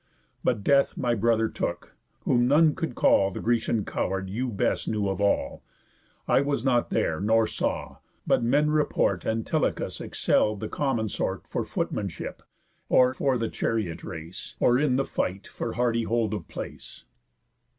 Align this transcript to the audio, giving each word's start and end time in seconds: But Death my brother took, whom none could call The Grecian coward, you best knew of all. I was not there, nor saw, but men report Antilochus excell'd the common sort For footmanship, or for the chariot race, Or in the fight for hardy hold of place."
But 0.43 0.63
Death 0.63 0.97
my 0.97 1.13
brother 1.13 1.47
took, 1.47 1.95
whom 2.21 2.47
none 2.47 2.73
could 2.73 2.95
call 2.95 3.29
The 3.29 3.39
Grecian 3.39 3.85
coward, 3.85 4.31
you 4.31 4.49
best 4.49 4.87
knew 4.87 5.07
of 5.07 5.21
all. 5.21 5.61
I 6.27 6.41
was 6.41 6.65
not 6.65 6.89
there, 6.89 7.19
nor 7.21 7.45
saw, 7.45 7.97
but 8.25 8.41
men 8.41 8.71
report 8.71 9.27
Antilochus 9.27 10.01
excell'd 10.01 10.59
the 10.59 10.69
common 10.69 11.07
sort 11.07 11.45
For 11.47 11.63
footmanship, 11.63 12.41
or 12.89 13.13
for 13.13 13.37
the 13.37 13.47
chariot 13.47 14.03
race, 14.03 14.55
Or 14.59 14.79
in 14.79 14.95
the 14.95 15.05
fight 15.05 15.45
for 15.45 15.73
hardy 15.73 16.05
hold 16.05 16.33
of 16.33 16.47
place." 16.47 17.05